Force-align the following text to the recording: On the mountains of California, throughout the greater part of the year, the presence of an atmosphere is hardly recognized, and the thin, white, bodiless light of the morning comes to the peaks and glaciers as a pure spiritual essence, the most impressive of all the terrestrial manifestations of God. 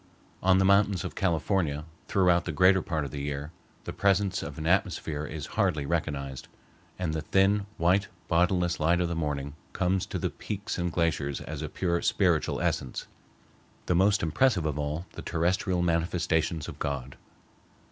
On 0.41 0.57
the 0.57 0.65
mountains 0.65 1.03
of 1.03 1.13
California, 1.13 1.85
throughout 2.07 2.45
the 2.45 2.51
greater 2.51 2.81
part 2.81 3.05
of 3.05 3.11
the 3.11 3.21
year, 3.21 3.51
the 3.83 3.93
presence 3.93 4.41
of 4.41 4.57
an 4.57 4.65
atmosphere 4.65 5.27
is 5.27 5.45
hardly 5.53 5.85
recognized, 5.85 6.47
and 6.97 7.13
the 7.13 7.21
thin, 7.21 7.67
white, 7.77 8.07
bodiless 8.27 8.79
light 8.79 8.99
of 8.99 9.07
the 9.09 9.15
morning 9.15 9.53
comes 9.73 10.07
to 10.07 10.17
the 10.17 10.31
peaks 10.31 10.79
and 10.79 10.91
glaciers 10.91 11.39
as 11.41 11.61
a 11.61 11.69
pure 11.69 12.01
spiritual 12.01 12.59
essence, 12.61 13.05
the 13.85 13.93
most 13.93 14.23
impressive 14.23 14.65
of 14.65 14.79
all 14.79 15.05
the 15.11 15.21
terrestrial 15.21 15.83
manifestations 15.83 16.67
of 16.67 16.79
God. 16.79 17.15